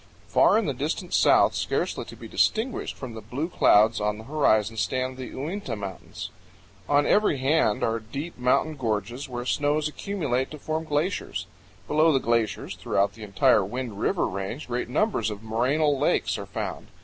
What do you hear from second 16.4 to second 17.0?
found.